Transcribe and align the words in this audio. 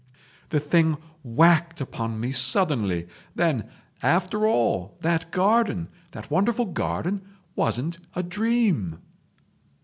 "The 0.49 0.59
thing 0.59 0.97
whacked 1.23 1.79
upon 1.79 2.19
me 2.19 2.31
suddenly. 2.31 3.07
Then, 3.35 3.69
after 4.01 4.47
all, 4.47 4.97
that 5.01 5.29
garden, 5.29 5.89
that 6.09 6.31
wonderful 6.31 6.65
garden, 6.65 7.21
wasn't 7.55 7.99
a 8.15 8.23
dream!" 8.23 8.97